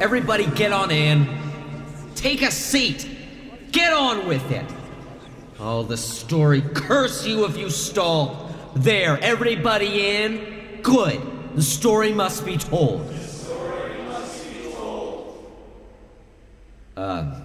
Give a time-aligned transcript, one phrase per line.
[0.00, 1.26] everybody get on in.
[2.14, 3.08] Take a seat.
[3.72, 4.64] Get on with it.
[5.60, 6.62] Oh, the story.
[6.62, 8.50] Curse you if you stall.
[8.74, 10.80] There, everybody in?
[10.82, 11.20] Good.
[11.54, 13.12] The story must be told.
[16.96, 17.40] Uh,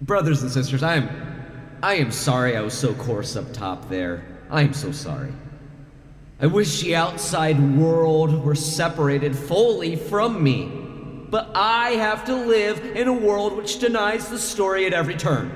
[0.00, 1.08] brothers and sisters, I am
[1.82, 4.24] I am sorry I was so coarse up top there.
[4.50, 5.32] I am so sorry.
[6.40, 10.66] I wish the outside world were separated fully from me.
[11.30, 15.52] But I have to live in a world which denies the story at every turn.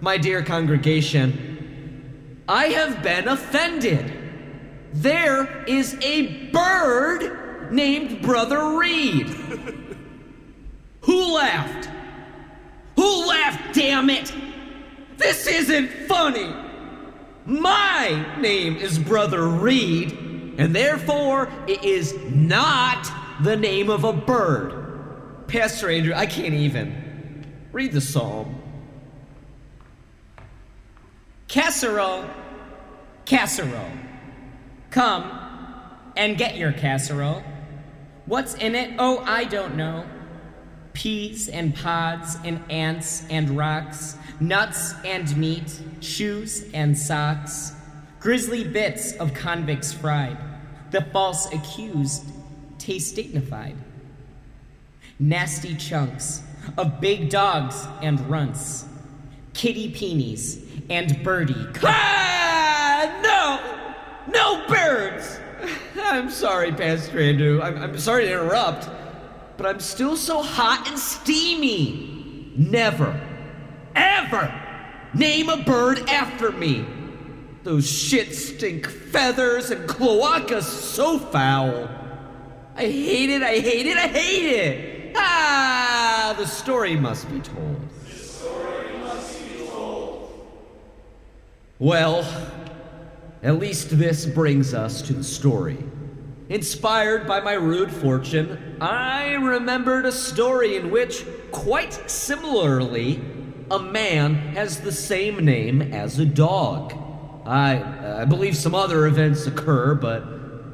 [0.00, 4.14] My dear congregation, I have been offended.
[4.92, 9.26] There is a bird named Brother Reed.
[11.02, 11.90] Who laughed?
[12.96, 14.32] Who laughed, damn it?
[15.16, 16.67] This isn't funny.
[17.48, 20.12] My name is Brother Reed,
[20.58, 23.10] and therefore it is not
[23.40, 25.46] the name of a bird.
[25.46, 27.46] Pastor Andrew, I can't even.
[27.72, 28.60] Read the psalm.
[31.48, 32.28] Casserole,
[33.24, 33.92] casserole.
[34.90, 35.32] Come
[36.18, 37.42] and get your casserole.
[38.26, 38.94] What's in it?
[38.98, 40.04] Oh, I don't know.
[40.92, 47.72] Peas and pods and ants and rocks, nuts and meat, shoes and socks,
[48.20, 50.38] grisly bits of convicts fried.
[50.90, 52.24] The false accused
[52.78, 53.76] taste dignified.
[55.18, 56.42] Nasty chunks
[56.76, 58.84] of big dogs and runts,
[59.54, 61.66] kitty peenies and birdie.
[61.82, 64.32] Ah, no!
[64.32, 65.40] No birds!
[66.00, 67.60] I'm sorry, Pastor Andrew.
[67.60, 68.88] I'm, I'm sorry to interrupt,
[69.56, 72.52] but I'm still so hot and steamy.
[72.56, 73.20] Never,
[73.98, 74.52] ever
[75.14, 76.86] name a bird after me.
[77.64, 81.88] Those shit stink feathers and cloacas so foul.
[82.76, 85.12] I hate it, I hate it, I hate it.
[85.16, 87.88] Ah, the story must be told.
[88.04, 90.30] The story must be told.
[91.78, 92.24] Well,
[93.42, 95.78] at least this brings us to the story.
[96.48, 103.20] Inspired by my rude fortune, I remembered a story in which, quite similarly,
[103.70, 106.94] a man has the same name as a dog.
[107.44, 110.22] I, I believe some other events occur, but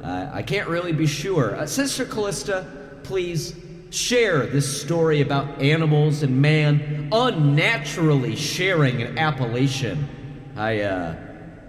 [0.03, 1.55] uh, I can't really be sure.
[1.55, 2.65] Uh, Sister Callista,
[3.03, 3.55] please
[3.89, 10.07] share this story about animals and man unnaturally sharing an appellation.
[10.55, 11.15] I uh,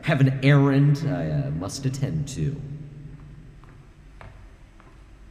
[0.03, 2.55] have an errand I uh, must attend to.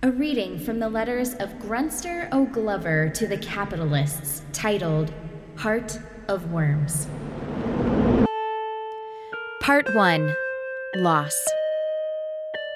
[0.04, 5.12] A reading from the letters of Grunster O'Glover to the capitalists, titled
[5.58, 7.08] Heart of Worms.
[9.62, 10.36] Part 1
[10.98, 11.46] Loss.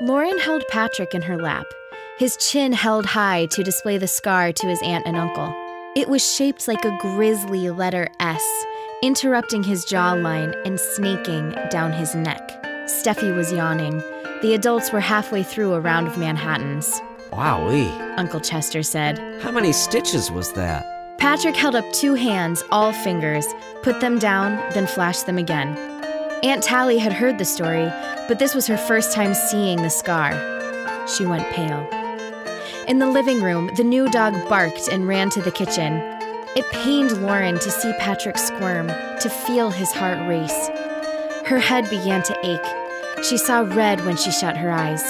[0.02, 1.66] Lauren held Patrick in her lap,
[2.18, 5.54] his chin held high to display the scar to his aunt and uncle.
[5.96, 8.66] It was shaped like a grisly letter S,
[9.04, 12.64] interrupting his jawline and snaking down his neck.
[12.86, 14.00] Steffi was yawning.
[14.42, 16.90] The adults were halfway through a round of Manhattans.
[17.32, 18.18] Wowee.
[18.18, 19.20] Uncle Chester said.
[19.42, 20.99] How many stitches was that?
[21.19, 23.46] Patrick held up two hands, all fingers,
[23.84, 25.78] put them down, then flashed them again.
[26.44, 27.91] Aunt Tally had heard the story,
[28.30, 30.31] but this was her first time seeing the scar.
[31.07, 31.88] She went pale.
[32.88, 36.02] In the living room, the new dog barked and ran to the kitchen.
[36.56, 40.69] It pained Lauren to see Patrick squirm, to feel his heart race.
[41.46, 43.24] Her head began to ache.
[43.25, 45.03] She saw red when she shut her eyes.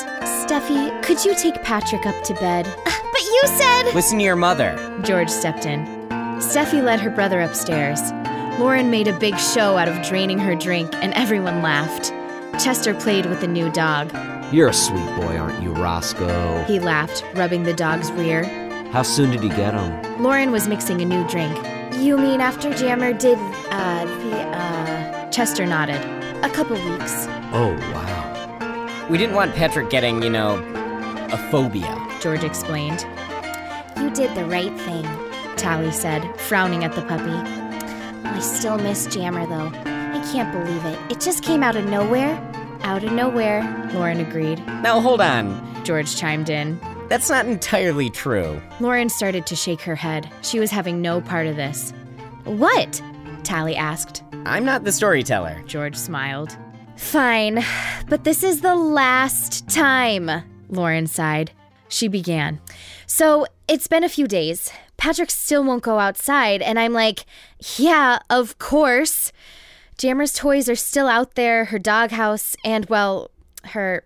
[0.44, 2.68] Steffi, could you take Patrick up to bed?
[2.84, 3.94] But you said.
[3.94, 4.76] Listen to your mother.
[5.04, 5.99] George stepped in.
[6.40, 8.00] Steffi led her brother upstairs.
[8.60, 12.14] Lauren made a big show out of draining her drink, and everyone laughed.
[12.64, 14.12] Chester played with the new dog.
[14.54, 16.64] You're a sweet boy, aren't you, Roscoe?
[16.64, 18.44] He laughed, rubbing the dog's rear.
[18.92, 20.24] How soon did you get him?
[20.24, 21.56] Lauren was mixing a new drink.
[21.98, 23.38] You mean after Jammer did,
[23.70, 25.30] uh, the, uh.
[25.32, 26.02] Chester nodded.
[26.44, 27.28] A couple weeks.
[27.52, 29.08] Oh, wow.
[29.10, 30.56] We didn't want Patrick getting, you know,
[31.32, 31.98] a phobia.
[32.22, 33.06] George explained.
[33.98, 35.06] You did the right thing.
[35.60, 37.30] Tally said, frowning at the puppy.
[38.30, 39.68] I still miss Jammer, though.
[39.86, 41.12] I can't believe it.
[41.12, 42.38] It just came out of nowhere.
[42.84, 43.62] Out of nowhere,
[43.94, 44.66] Lauren agreed.
[44.82, 45.84] Now hold on.
[45.84, 46.80] George chimed in.
[47.10, 48.62] That's not entirely true.
[48.80, 50.32] Lauren started to shake her head.
[50.44, 51.92] She was having no part of this.
[52.46, 53.02] What?
[53.44, 54.24] Tally asked.
[54.46, 55.62] I'm not the storyteller.
[55.68, 56.58] George smiled.
[56.96, 57.66] Fine,
[58.08, 60.32] but this is the last time.
[60.70, 61.52] Lauren sighed.
[61.90, 62.62] She began.
[63.08, 64.72] So, it's been a few days.
[65.00, 67.26] Patrick still won't go outside, and I'm like,
[67.78, 69.32] yeah, of course.
[69.98, 73.32] Jammer's toys are still out there, her doghouse, and, well,
[73.64, 74.04] her.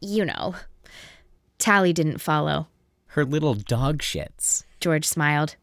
[0.00, 0.54] You know.
[1.58, 2.68] Tally didn't follow.
[3.08, 4.62] Her little dog shits.
[4.80, 5.56] George smiled.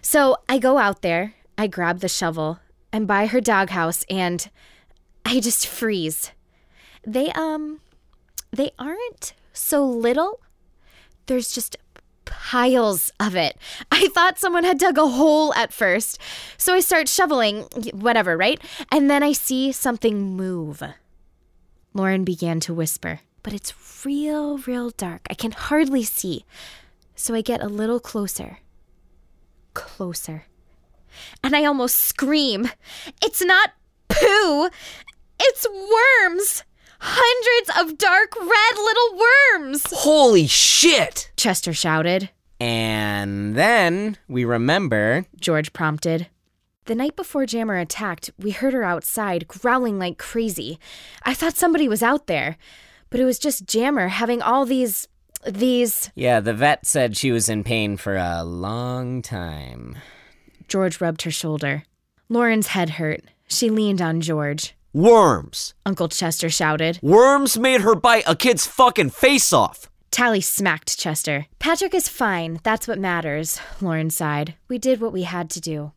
[0.00, 2.60] So I go out there, I grab the shovel,
[2.92, 4.48] I'm by her doghouse, and
[5.26, 6.32] I just freeze.
[7.06, 7.80] They, um,
[8.50, 10.40] they aren't so little.
[11.26, 11.76] There's just
[12.24, 13.56] piles of it.
[13.90, 16.18] I thought someone had dug a hole at first.
[16.56, 17.62] So I start shoveling,
[17.92, 18.60] whatever, right?
[18.90, 20.82] And then I see something move.
[21.92, 25.22] Lauren began to whisper, but it's real, real dark.
[25.30, 26.44] I can hardly see.
[27.14, 28.58] So I get a little closer.
[29.74, 30.46] Closer.
[31.42, 32.68] And I almost scream.
[33.22, 33.70] It's not
[34.08, 34.68] poo,
[35.38, 36.64] it's worms!
[37.06, 39.84] Hundreds of dark red little worms!
[39.92, 41.30] Holy shit!
[41.36, 42.30] Chester shouted.
[42.58, 45.26] And then we remember.
[45.38, 46.28] George prompted.
[46.86, 50.78] The night before Jammer attacked, we heard her outside growling like crazy.
[51.24, 52.56] I thought somebody was out there,
[53.10, 55.06] but it was just Jammer having all these.
[55.46, 56.10] these.
[56.14, 59.96] Yeah, the vet said she was in pain for a long time.
[60.68, 61.82] George rubbed her shoulder.
[62.30, 63.20] Lauren's head hurt.
[63.46, 64.74] She leaned on George.
[64.94, 65.74] Worms.
[65.84, 67.00] Uncle Chester shouted.
[67.02, 69.90] Worms made her bite a kid's fucking face off.
[70.12, 71.46] Tally smacked Chester.
[71.58, 72.60] Patrick is fine.
[72.62, 74.54] That's what matters, Lauren sighed.
[74.68, 75.90] We did what we had to do.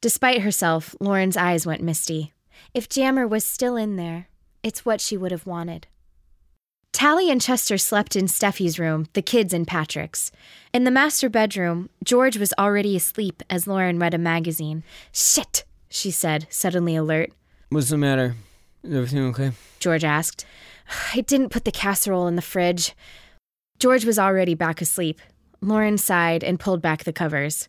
[0.00, 2.34] Despite herself, Lauren's eyes went misty.
[2.72, 4.28] If Jammer was still in there,
[4.62, 5.88] it's what she would have wanted.
[6.92, 10.30] Tally and Chester slept in Steffi's room, the kids in Patrick's.
[10.72, 14.84] In the master bedroom, George was already asleep as Lauren read a magazine.
[15.10, 17.32] Shit, she said, suddenly alert.
[17.68, 18.36] What's the matter?
[18.84, 19.50] Is everything okay?
[19.80, 20.46] George asked.
[21.14, 22.94] I didn't put the casserole in the fridge.
[23.80, 25.20] George was already back asleep.
[25.60, 27.68] Lauren sighed and pulled back the covers.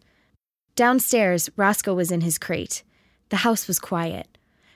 [0.76, 2.84] Downstairs, Roscoe was in his crate.
[3.30, 4.28] The house was quiet.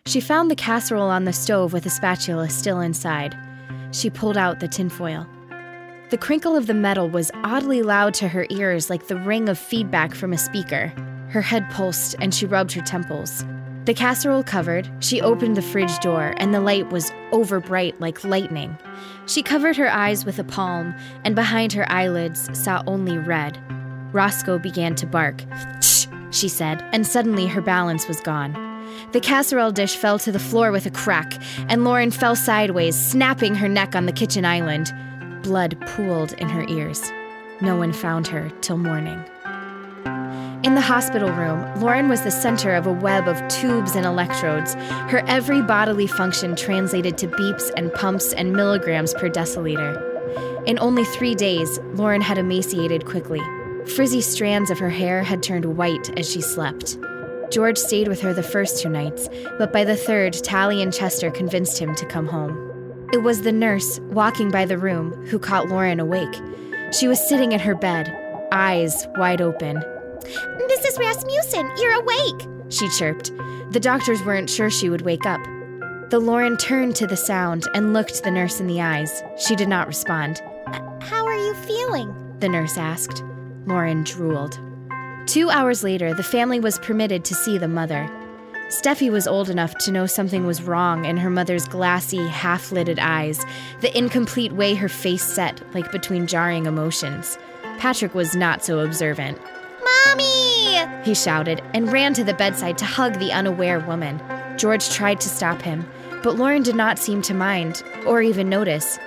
[0.08, 3.38] She found the casserole on the stove with a spatula still inside.
[3.92, 5.28] She pulled out the tinfoil.
[6.10, 9.60] The crinkle of the metal was oddly loud to her ears, like the ring of
[9.60, 10.88] feedback from a speaker.
[11.30, 13.46] Her head pulsed, and she rubbed her temples.
[13.86, 18.78] The casserole covered, she opened the fridge door, and the light was overbright like lightning.
[19.26, 20.94] She covered her eyes with a palm,
[21.26, 23.58] and behind her eyelids saw only red.
[24.14, 25.44] Roscoe began to bark.
[25.82, 28.54] Shh, she said, and suddenly her balance was gone.
[29.14, 33.56] The casserole dish fell to the floor with a crack, and Lauren fell sideways, snapping
[33.56, 34.94] her neck on the kitchen island.
[35.42, 37.12] Blood pooled in her ears.
[37.62, 39.26] No one found her till morning.
[40.64, 44.76] In the hospital room, Lauren was the center of a web of tubes and electrodes,
[45.10, 50.00] her every bodily function translated to beeps and pumps and milligrams per deciliter.
[50.68, 53.42] In only three days, Lauren had emaciated quickly.
[53.96, 57.00] Frizzy strands of her hair had turned white as she slept.
[57.50, 61.32] George stayed with her the first two nights, but by the third, Tally and Chester
[61.32, 63.10] convinced him to come home.
[63.14, 66.40] It was the nurse, walking by the room, who caught Lauren awake.
[66.92, 68.16] She was sitting in her bed,
[68.52, 69.84] eyes wide open.
[70.24, 71.00] Mrs.
[71.00, 73.32] Rasmussen, you're awake, she chirped.
[73.72, 75.42] The doctors weren't sure she would wake up.
[76.10, 79.24] The Lauren turned to the sound and looked the nurse in the eyes.
[79.38, 80.42] She did not respond.
[80.68, 82.14] Uh, how are you feeling?
[82.40, 83.24] The nurse asked.
[83.66, 84.60] Lauren drooled.
[85.26, 88.10] Two hours later, the family was permitted to see the mother.
[88.68, 93.00] Steffi was old enough to know something was wrong in her mother's glassy, half lidded
[93.00, 93.46] eyes,
[93.82, 97.38] the incomplete way her face set, like between jarring emotions.
[97.78, 99.38] Patrick was not so observant.
[100.06, 100.78] Mommy!
[101.04, 104.22] He shouted and ran to the bedside to hug the unaware woman.
[104.58, 105.90] George tried to stop him,
[106.24, 108.98] but Lauren did not seem to mind or even notice.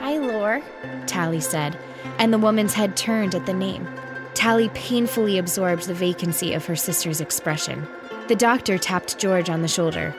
[0.00, 0.62] Hi, Lore,
[1.06, 1.78] Tally said,
[2.18, 3.88] and the woman's head turned at the name.
[4.34, 7.86] Tally painfully absorbed the vacancy of her sister's expression.
[8.28, 10.14] The doctor tapped George on the shoulder.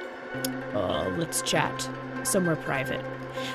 [0.73, 1.89] Uh, let's chat.
[2.23, 3.01] Somewhere private.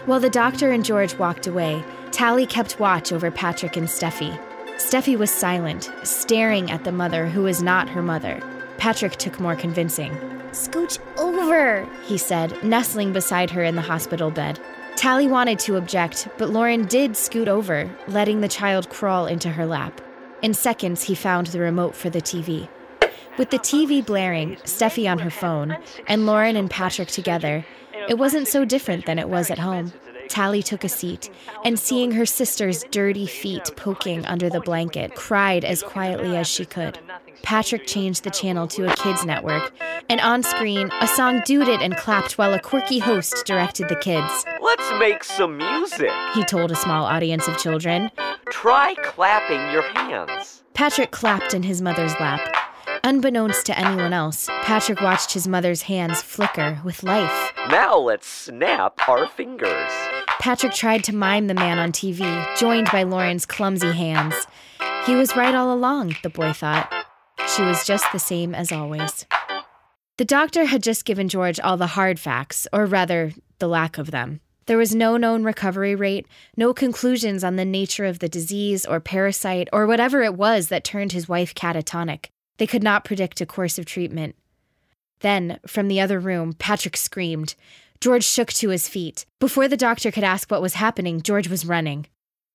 [0.06, 4.38] While the doctor and George walked away, Tally kept watch over Patrick and Steffi.
[4.76, 8.40] Steffi was silent, staring at the mother who was not her mother.
[8.76, 10.12] Patrick took more convincing.
[10.50, 14.59] Scooch over, he said, nestling beside her in the hospital bed.
[14.97, 19.64] Tally wanted to object, but Lauren did scoot over, letting the child crawl into her
[19.64, 20.00] lap.
[20.43, 22.69] In seconds, he found the remote for the TV.
[23.38, 25.76] With the TV blaring, Steffi on her phone,
[26.07, 27.64] and Lauren and Patrick together,
[28.09, 29.93] it wasn't so different than it was at home.
[30.28, 31.31] Tally took a seat,
[31.64, 36.64] and seeing her sister's dirty feet poking under the blanket, cried as quietly as she
[36.64, 36.99] could.
[37.43, 39.73] Patrick changed the channel to a kids' network,
[40.09, 44.45] and on screen, a song duded and clapped while a quirky host directed the kids.
[44.61, 46.12] Let's make some music.
[46.35, 48.11] He told a small audience of children.
[48.50, 50.62] Try clapping your hands.
[50.75, 52.40] Patrick clapped in his mother's lap.
[53.04, 57.52] Unbeknownst to anyone else, Patrick watched his mother's hands flicker with life.
[57.69, 59.93] Now let's snap our fingers.
[60.44, 62.20] Patrick tried to mime the man on TV,
[62.58, 64.34] joined by Lauren's clumsy hands.
[65.06, 66.92] He was right all along, the boy thought.
[67.56, 69.24] She was just the same as always.
[70.18, 74.10] The doctor had just given George all the hard facts, or rather, the lack of
[74.10, 74.40] them.
[74.66, 76.26] There was no known recovery rate,
[76.58, 80.84] no conclusions on the nature of the disease or parasite or whatever it was that
[80.84, 82.26] turned his wife catatonic.
[82.58, 84.34] They could not predict a course of treatment.
[85.20, 87.54] Then, from the other room, Patrick screamed.
[88.04, 89.25] George shook to his feet.
[89.40, 92.04] Before the doctor could ask what was happening, George was running.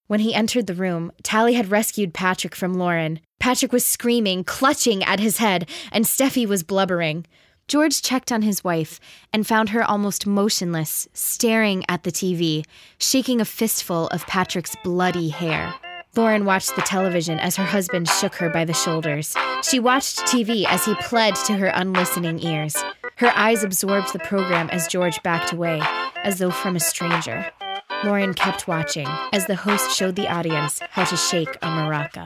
[0.06, 3.20] When he entered the room, Tally had rescued Patrick from Lauren.
[3.40, 7.26] Patrick was screaming, clutching at his head, and Steffi was blubbering.
[7.68, 9.00] George checked on his wife
[9.34, 12.64] and found her almost motionless, staring at the TV,
[13.00, 15.74] shaking a fistful of Patrick's bloody hair.
[16.16, 19.36] Lauren watched the television as her husband shook her by the shoulders.
[19.62, 22.76] She watched TV as he pled to her unlistening ears.
[23.18, 25.82] Her eyes absorbed the program as George backed away,
[26.24, 27.46] as though from a stranger.
[28.04, 32.26] Lauren kept watching as the host showed the audience how to shake a maraca.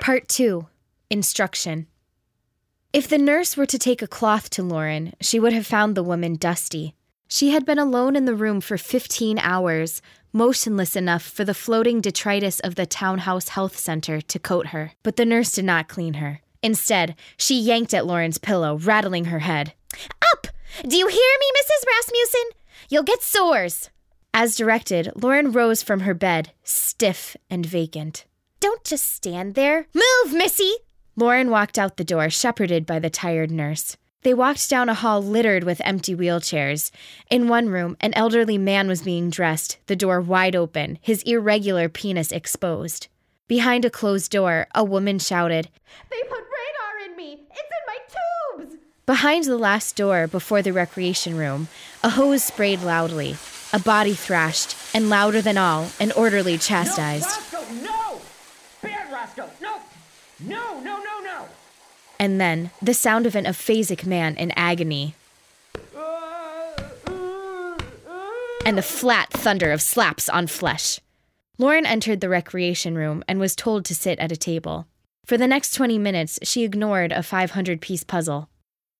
[0.00, 0.66] Part 2
[1.10, 1.86] Instruction.
[2.92, 6.02] If the nurse were to take a cloth to Lauren, she would have found the
[6.02, 6.96] woman dusty.
[7.28, 10.02] She had been alone in the room for 15 hours,
[10.32, 14.92] motionless enough for the floating detritus of the townhouse health center to coat her.
[15.02, 16.40] But the nurse did not clean her.
[16.62, 19.72] Instead, she yanked at Lauren's pillow, rattling her head.
[20.32, 20.46] Up!
[20.86, 21.86] Do you hear me, Mrs.
[21.86, 22.50] Rasmussen?
[22.88, 23.90] You'll get sores.
[24.32, 28.24] As directed, Lauren rose from her bed, stiff and vacant.
[28.60, 29.86] Don't just stand there.
[29.94, 30.72] Move, Missy!
[31.16, 33.96] Lauren walked out the door, shepherded by the tired nurse.
[34.22, 36.90] They walked down a hall littered with empty wheelchairs.
[37.30, 41.88] In one room, an elderly man was being dressed, the door wide open, his irregular
[41.88, 43.08] penis exposed.
[43.48, 45.70] Behind a closed door, a woman shouted,
[46.10, 47.44] They put radar in me!
[47.50, 48.76] It's in my tubes!
[49.06, 51.68] Behind the last door, before the recreation room,
[52.04, 53.38] a hose sprayed loudly.
[53.72, 57.26] A body thrashed, and louder than all, an orderly chastised.
[57.52, 58.20] No, Roscoe, no!
[58.82, 59.78] Bad Roscoe, no!
[60.40, 60.99] No, no, no, no!
[62.20, 65.14] And then the sound of an aphasic man in agony.
[68.66, 71.00] And the flat thunder of slaps on flesh.
[71.56, 74.86] Lauren entered the recreation room and was told to sit at a table.
[75.24, 78.50] For the next 20 minutes, she ignored a 500 piece puzzle.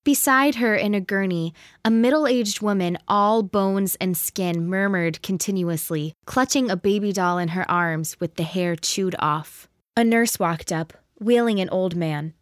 [0.03, 1.53] Beside her in a gurney,
[1.85, 7.49] a middle aged woman, all bones and skin, murmured continuously, clutching a baby doll in
[7.49, 9.69] her arms with the hair chewed off.
[9.95, 12.33] A nurse walked up, wheeling an old man.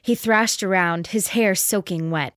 [0.00, 2.34] He thrashed around, his hair soaking wet.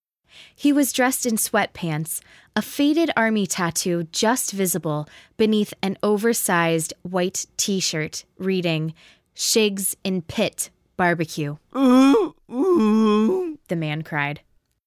[0.56, 2.22] He was dressed in sweatpants,
[2.56, 8.94] a faded army tattoo just visible beneath an oversized white t shirt reading,
[9.36, 11.58] Shigs in Pit Barbecue.
[11.74, 12.36] the
[13.70, 14.42] man cried.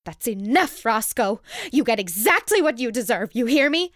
[0.05, 1.41] That's enough, Roscoe.
[1.71, 3.31] You get exactly what you deserve.
[3.35, 3.93] You hear me?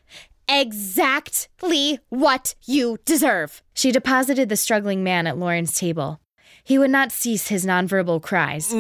[0.47, 3.63] Exactly what you deserve.
[3.73, 6.21] She deposited the struggling man at Lauren's table.
[6.65, 8.73] He would not cease his nonverbal cries.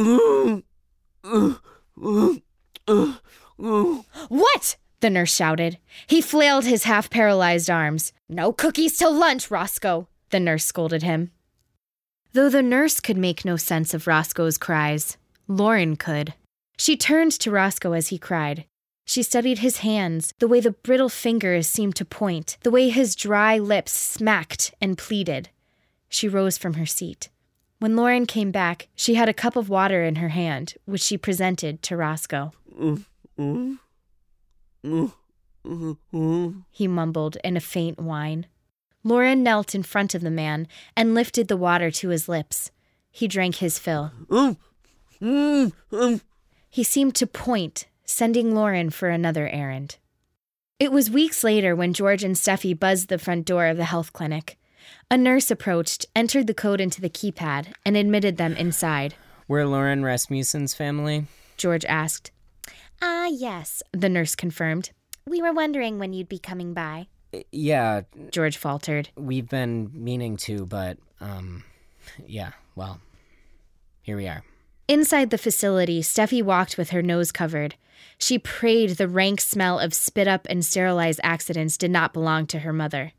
[4.28, 4.76] What?
[5.00, 5.78] The nurse shouted.
[6.06, 8.12] He flailed his half paralyzed arms.
[8.28, 10.08] No cookies till lunch, Roscoe.
[10.30, 11.32] The nurse scolded him.
[12.32, 16.34] Though the nurse could make no sense of Roscoe's cries, Lauren could.
[16.78, 18.64] She turned to Roscoe as he cried.
[19.04, 23.14] She studied his hands, the way the brittle fingers seemed to point, the way his
[23.16, 25.50] dry lips smacked and pleaded.
[26.08, 27.28] She rose from her seat.
[27.82, 31.18] When Lauren came back, she had a cup of water in her hand, which she
[31.18, 32.52] presented to Roscoe.
[36.70, 38.46] He mumbled in a faint whine.
[39.02, 42.70] Lauren knelt in front of the man and lifted the water to his lips.
[43.10, 44.12] He drank his fill.
[46.70, 49.96] He seemed to point, sending Lauren for another errand.
[50.78, 54.12] It was weeks later when George and Steffi buzzed the front door of the health
[54.12, 54.56] clinic.
[55.10, 59.14] A nurse approached, entered the code into the keypad, and admitted them inside.
[59.48, 61.26] We're Lauren Rasmussen's family.
[61.56, 62.30] George asked.
[63.00, 63.82] Ah, yes.
[63.92, 64.90] The nurse confirmed.
[65.26, 67.08] We were wondering when you'd be coming by.
[67.50, 69.08] Yeah, George faltered.
[69.16, 71.64] we've been meaning to, but, um,
[72.26, 73.00] yeah, well,
[74.02, 74.42] here we are.
[74.88, 77.76] Inside the facility, Steffi walked with her nose covered.
[78.18, 82.60] She prayed the rank smell of spit up and sterilized accidents did not belong to
[82.60, 83.12] her mother.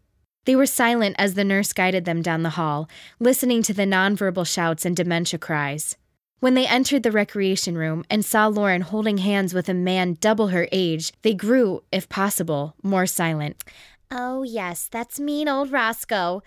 [0.45, 4.45] They were silent as the nurse guided them down the hall, listening to the nonverbal
[4.45, 5.95] shouts and dementia cries.
[6.39, 10.49] When they entered the recreation room and saw Lauren holding hands with a man double
[10.49, 13.63] her age, they grew, if possible, more silent.
[14.11, 16.43] Oh, yes, that's mean old Roscoe.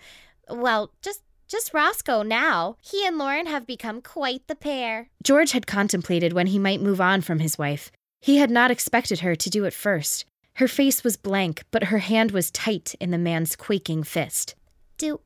[0.49, 2.75] Well, just just Roscoe now.
[2.81, 5.09] He and Lauren have become quite the pair.
[5.23, 7.91] George had contemplated when he might move on from his wife.
[8.21, 10.25] He had not expected her to do it first.
[10.57, 14.55] Her face was blank, but her hand was tight in the man's quaking fist.
[14.97, 15.21] Do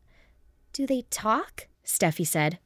[0.73, 1.67] do they talk?
[1.85, 2.59] Steffi said.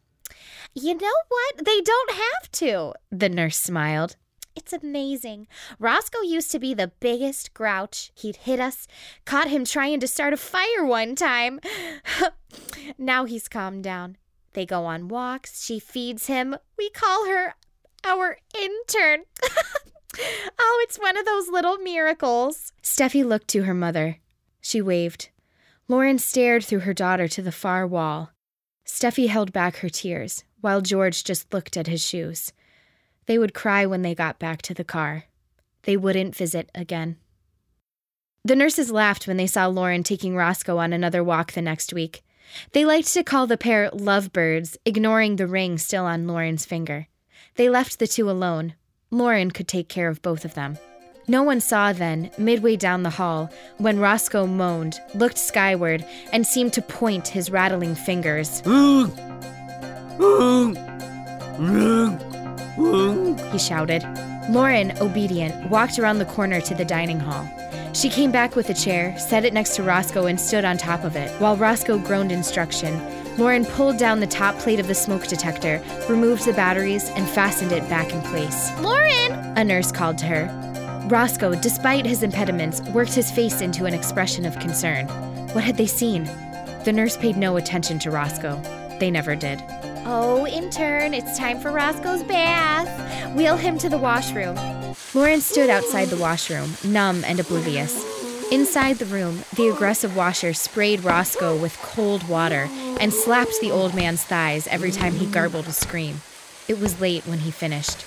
[0.73, 1.63] You know what?
[1.63, 2.93] They don't have to.
[3.11, 4.15] The nurse smiled.
[4.55, 5.45] It's amazing.
[5.77, 8.11] Roscoe used to be the biggest grouch.
[8.15, 8.87] He'd hit us,
[9.25, 11.59] caught him trying to start a fire one time.
[12.97, 14.17] now he's calmed down.
[14.53, 15.63] They go on walks.
[15.63, 16.55] She feeds him.
[16.79, 17.53] We call her
[18.03, 19.25] our intern.
[20.59, 22.73] oh, it's one of those little miracles.
[22.81, 24.17] Steffi looked to her mother.
[24.61, 25.29] She waved.
[25.87, 28.31] Lauren stared through her daughter to the far wall.
[28.85, 32.53] Steffi held back her tears, while George just looked at his shoes.
[33.25, 35.25] They would cry when they got back to the car.
[35.83, 37.17] They wouldn't visit again.
[38.43, 42.23] The nurses laughed when they saw Lauren taking Roscoe on another walk the next week.
[42.73, 47.07] They liked to call the pair lovebirds, ignoring the ring still on Lauren's finger.
[47.55, 48.75] They left the two alone.
[49.15, 50.77] Lauren could take care of both of them.
[51.27, 56.73] No one saw then, midway down the hall, when Roscoe moaned, looked skyward, and seemed
[56.73, 58.61] to point his rattling fingers.
[63.51, 64.03] he shouted.
[64.49, 67.49] Lauren, obedient, walked around the corner to the dining hall.
[67.93, 71.05] She came back with a chair, set it next to Roscoe, and stood on top
[71.05, 71.31] of it.
[71.39, 72.99] While Roscoe groaned instruction,
[73.37, 77.73] Lauren pulled down the top plate of the smoke detector, removed the batteries, and fastened
[77.73, 78.71] it back in place.
[78.79, 79.33] Lauren!
[79.57, 81.07] A nurse called to her.
[81.07, 85.07] Roscoe, despite his impediments, worked his face into an expression of concern.
[85.49, 86.23] What had they seen?
[86.85, 88.61] The nurse paid no attention to Roscoe.
[88.99, 89.61] They never did.
[90.05, 93.35] Oh, intern, it's time for Roscoe's bath.
[93.35, 94.55] Wheel him to the washroom.
[95.13, 98.14] Lauren stood outside the washroom, numb and oblivious.
[98.51, 103.95] Inside the room, the aggressive washer sprayed Roscoe with cold water and slapped the old
[103.95, 106.21] man's thighs every time he garbled a scream.
[106.67, 108.05] It was late when he finished.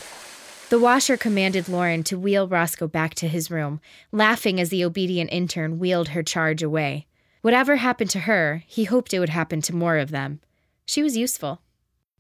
[0.70, 3.80] The washer commanded Lauren to wheel Roscoe back to his room,
[4.12, 7.08] laughing as the obedient intern wheeled her charge away.
[7.42, 10.40] Whatever happened to her, he hoped it would happen to more of them.
[10.86, 11.62] She was useful.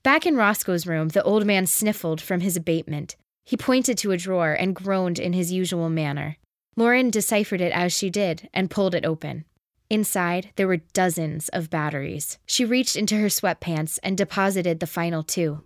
[0.02, 3.14] Back in Roscoe's room, the old man sniffled from his abatement.
[3.44, 6.36] He pointed to a drawer and groaned in his usual manner.
[6.78, 9.44] Lauren deciphered it as she did and pulled it open.
[9.90, 12.38] Inside, there were dozens of batteries.
[12.46, 15.64] She reached into her sweatpants and deposited the final two.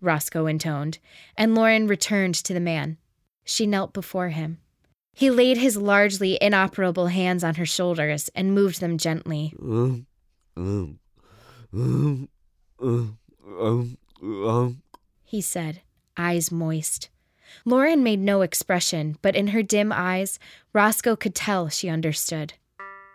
[0.00, 0.98] Roscoe intoned,
[1.36, 2.96] and Lauren returned to the man.
[3.44, 4.58] She knelt before him.
[5.12, 9.54] He laid his largely inoperable hands on her shoulders and moved them gently.
[15.24, 15.82] He said,
[16.16, 17.08] eyes moist.
[17.64, 20.38] Lauren made no expression, but in her dim eyes,
[20.72, 22.54] Roscoe could tell she understood.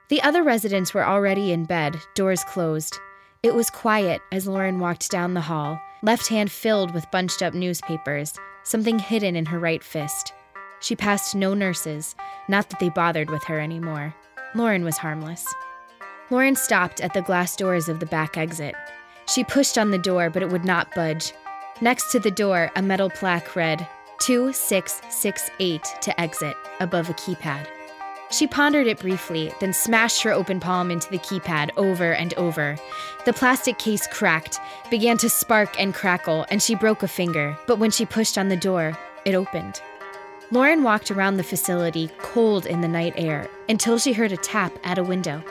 [0.10, 2.98] The other residents were already in bed, doors closed.
[3.44, 7.54] It was quiet as Lauren walked down the hall, left hand filled with bunched up
[7.54, 8.34] newspapers,
[8.64, 10.34] something hidden in her right fist.
[10.80, 12.16] She passed no nurses,
[12.48, 14.16] not that they bothered with her anymore.
[14.56, 15.46] Lauren was harmless.
[16.30, 18.76] Lauren stopped at the glass doors of the back exit.
[19.28, 21.34] She pushed on the door, but it would not budge.
[21.80, 23.88] Next to the door, a metal plaque read
[24.22, 27.68] 2668 to exit above a keypad.
[28.32, 32.78] She pondered it briefly, then smashed her open palm into the keypad over and over.
[33.26, 34.60] The plastic case cracked,
[34.90, 37.56] began to spark and crackle, and she broke a finger.
[37.68, 39.80] But when she pushed on the door, it opened.
[40.50, 44.74] Lauren walked around the facility, cold in the night air, until she heard a tap
[44.84, 45.44] at a window.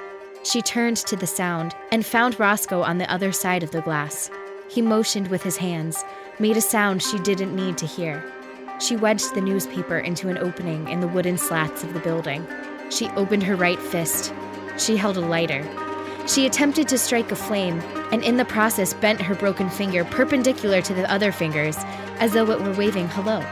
[0.42, 4.28] She turned to the sound and found Roscoe on the other side of the glass.
[4.68, 6.04] He motioned with his hands,
[6.38, 8.24] made a sound she didn't need to hear.
[8.80, 12.46] She wedged the newspaper into an opening in the wooden slats of the building.
[12.90, 14.34] She opened her right fist.
[14.78, 15.64] She held a lighter.
[16.26, 17.80] She attempted to strike a flame,
[18.12, 21.76] and in the process bent her broken finger perpendicular to the other fingers,
[22.18, 23.44] as though it were waving hello.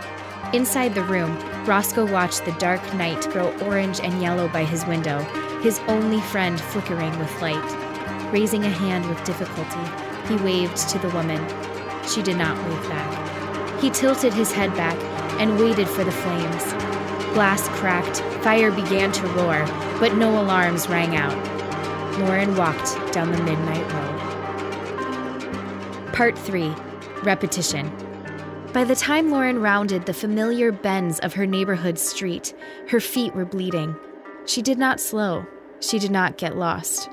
[0.53, 5.21] Inside the room, Roscoe watched the dark night grow orange and yellow by his window,
[5.63, 8.33] his only friend flickering with light.
[8.33, 11.41] Raising a hand with difficulty, he waved to the woman.
[12.09, 13.81] She did not wave back.
[13.81, 14.97] He tilted his head back
[15.41, 16.73] and waited for the flames.
[17.35, 19.67] Glass cracked, fire began to roar,
[19.99, 21.37] but no alarms rang out.
[22.19, 24.21] Lauren walked down the midnight road.
[26.15, 26.73] Part 3
[27.25, 27.91] Repetition.
[28.73, 32.55] By the time Lauren rounded the familiar bends of her neighborhood street,
[32.89, 33.97] her feet were bleeding.
[34.47, 35.47] She did not slow.
[35.81, 37.09] She did not get lost.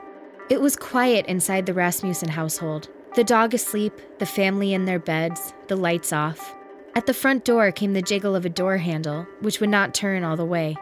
[0.50, 2.90] It was quiet inside the Rasmussen household.
[3.14, 6.56] The dog asleep, the family in their beds, the lights off.
[6.96, 10.24] At the front door came the jiggle of a door handle, which would not turn
[10.24, 10.78] all the way.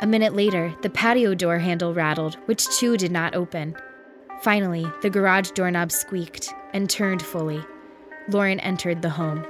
[0.00, 3.76] A minute later, the patio door handle rattled, which too did not open.
[4.42, 7.60] Finally, the garage doorknob squeaked and turned fully.
[8.28, 9.44] Lauren entered the home.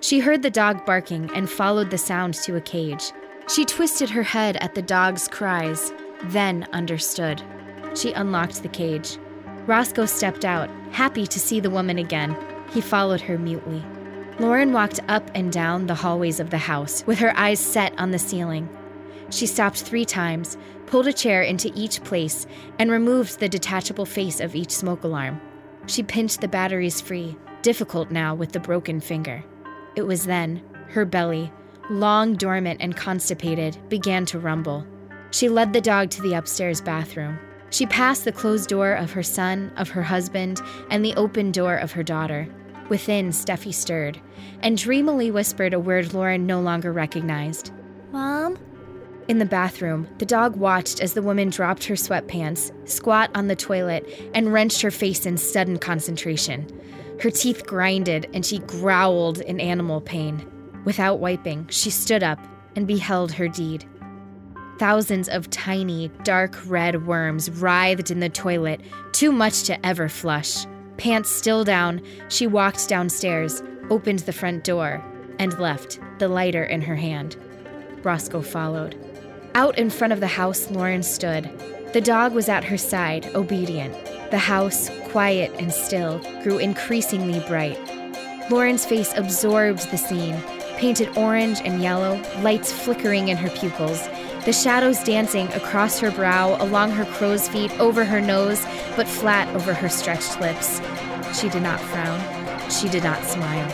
[0.00, 3.10] She heard the dog barking and followed the sound to a cage.
[3.48, 7.42] She twisted her head at the dog's cries, then understood.
[7.94, 9.16] She unlocked the cage.
[9.66, 12.36] Roscoe stepped out, happy to see the woman again.
[12.72, 13.82] He followed her mutely.
[14.38, 18.10] Lauren walked up and down the hallways of the house with her eyes set on
[18.10, 18.68] the ceiling.
[19.30, 22.46] She stopped three times, pulled a chair into each place,
[22.78, 25.40] and removed the detachable face of each smoke alarm.
[25.86, 29.44] She pinched the batteries free, difficult now with the broken finger.
[29.96, 31.52] It was then her belly,
[31.88, 34.86] long dormant and constipated, began to rumble.
[35.30, 37.38] She led the dog to the upstairs bathroom.
[37.74, 40.60] She passed the closed door of her son, of her husband,
[40.90, 42.46] and the open door of her daughter.
[42.88, 44.20] Within, Steffi stirred
[44.60, 47.72] and dreamily whispered a word Lauren no longer recognized.
[48.12, 48.56] Mom?
[49.26, 53.56] In the bathroom, the dog watched as the woman dropped her sweatpants, squat on the
[53.56, 56.68] toilet, and wrenched her face in sudden concentration.
[57.20, 60.48] Her teeth grinded and she growled in animal pain.
[60.84, 62.38] Without wiping, she stood up
[62.76, 63.84] and beheld her deed.
[64.84, 70.66] Thousands of tiny, dark red worms writhed in the toilet, too much to ever flush.
[70.98, 75.02] Pants still down, she walked downstairs, opened the front door,
[75.38, 77.34] and left, the lighter in her hand.
[78.02, 78.94] Roscoe followed.
[79.54, 81.44] Out in front of the house, Lauren stood.
[81.94, 83.94] The dog was at her side, obedient.
[84.30, 87.80] The house, quiet and still, grew increasingly bright.
[88.50, 90.36] Lauren's face absorbed the scene,
[90.76, 94.06] painted orange and yellow, lights flickering in her pupils,
[94.44, 99.48] the shadows dancing across her brow, along her crow's feet, over her nose, but flat
[99.56, 100.80] over her stretched lips.
[101.38, 102.20] She did not frown.
[102.70, 103.70] She did not smile.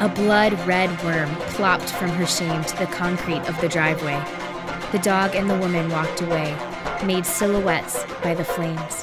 [0.00, 4.20] A blood red worm plopped from her shame to the concrete of the driveway.
[4.92, 6.56] The dog and the woman walked away,
[7.04, 9.02] made silhouettes by the flames.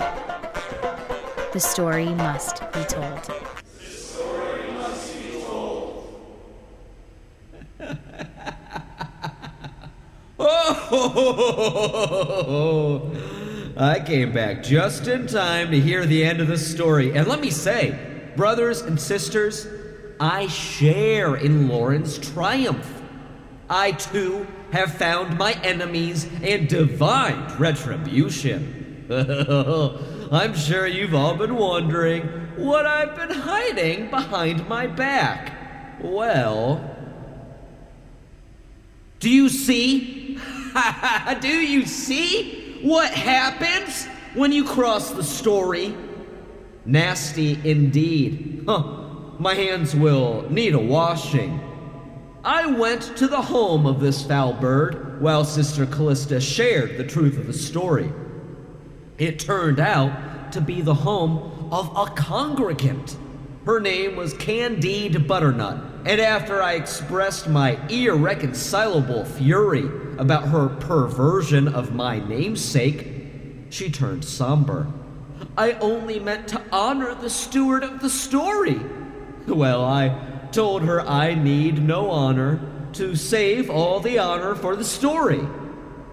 [1.53, 3.36] The story must be told.
[13.77, 17.15] I came back just in time to hear the end of the story.
[17.15, 19.67] And let me say, brothers and sisters,
[20.19, 23.03] I share in Lauren's triumph.
[23.69, 29.05] I too have found my enemies and divined retribution.
[30.31, 32.23] I'm sure you've all been wondering
[32.57, 36.01] what I've been hiding behind my back.
[36.01, 36.96] Well,
[39.19, 40.39] do you see?
[41.41, 45.95] Do you see what happens when you cross the story?
[46.85, 48.63] Nasty indeed.
[48.67, 48.83] Huh.
[49.39, 51.59] My hands will need a washing.
[52.43, 57.37] I went to the home of this foul bird while Sister Callista shared the truth
[57.37, 58.11] of the story.
[59.17, 63.17] It turned out to be the home of a congregant.
[63.67, 69.83] Her name was Candide Butternut, and after I expressed my irreconcilable fury
[70.17, 73.05] about her perversion of my namesake,
[73.69, 74.87] she turned somber.
[75.57, 78.79] I only meant to honor the steward of the story.
[79.47, 80.17] Well, I
[80.53, 82.61] told her I need no honor
[82.93, 85.45] to save all the honor for the story.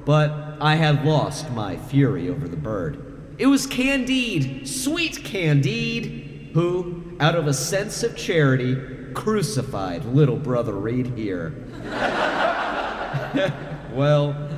[0.05, 3.37] But I had lost my fury over the bird.
[3.39, 6.24] It was Candide, sweet Candide,
[6.55, 8.77] who, out of a sense of charity,
[9.13, 11.53] crucified little brother Reed here.
[13.93, 14.49] well,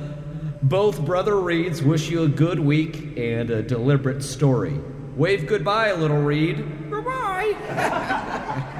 [0.61, 4.79] both brother Reeds wish you a good week and a deliberate story.
[5.15, 6.57] Wave goodbye, little Reed.
[6.89, 8.73] Goodbye.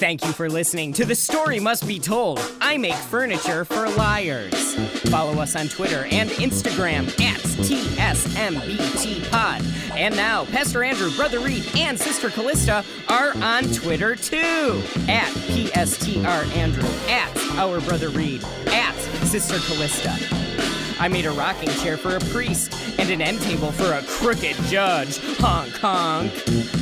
[0.00, 2.40] Thank you for listening to The Story Must Be Told.
[2.58, 4.74] I make furniture for liars.
[5.10, 8.32] Follow us on Twitter and Instagram at TSMBTPod.
[9.94, 16.56] And now, Pastor Andrew, Brother Reed, and Sister Callista are on Twitter too at PSTR
[16.56, 18.94] Andrew, at Our Brother Reed, at
[19.26, 20.39] Sister Callista.
[21.00, 24.54] I made a rocking chair for a priest and an end table for a crooked
[24.66, 25.18] judge.
[25.38, 26.30] Honk honk.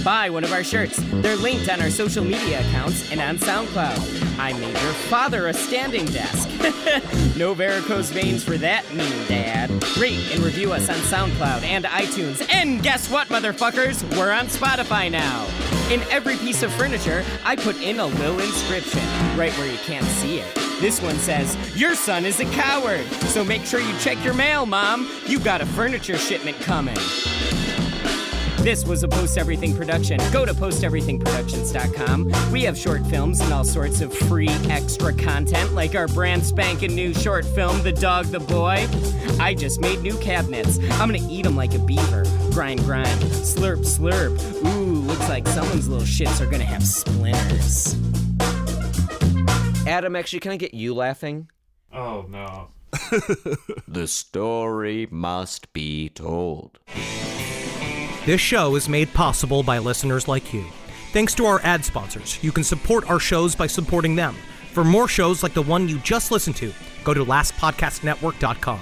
[0.03, 0.99] Buy one of our shirts.
[1.23, 4.39] They're linked on our social media accounts and on SoundCloud.
[4.41, 6.49] I made your father a standing desk.
[7.37, 9.71] no varicose veins for that mean dad.
[9.97, 12.45] Rate and review us on SoundCloud and iTunes.
[12.53, 14.03] And guess what, motherfuckers?
[14.19, 15.47] We're on Spotify now.
[15.93, 19.03] In every piece of furniture, I put in a little inscription,
[19.39, 20.68] right where you can't see it.
[20.81, 24.65] This one says, Your son is a coward, so make sure you check your mail,
[24.65, 25.11] Mom.
[25.27, 26.97] You got a furniture shipment coming.
[28.59, 30.21] This was a Post Everything production.
[30.33, 32.53] Go to posteverythingproductions.com.
[32.53, 36.95] We have short films and all sorts of free extra content, like our brand spanking
[36.95, 38.87] new short film, The Dog the Boy.
[39.41, 40.79] I just made new cabinets.
[40.93, 42.25] I'm gonna eat them like a beaver.
[42.53, 43.21] Grind, grind.
[43.21, 44.39] Slurp, slurp.
[44.67, 47.97] Ooh, looks like someone's little shits are gonna have splinters.
[49.89, 51.51] Adam, actually, can I get you laughing?
[51.93, 52.69] Oh no.
[53.89, 56.79] The story must be told.
[58.27, 60.67] This show is made possible by listeners like you.
[61.13, 64.37] Thanks to our ad sponsors, you can support our shows by supporting them.
[64.73, 66.73] For more shows like the one you just listened to,
[67.03, 68.81] go to lastpodcastnetwork.com.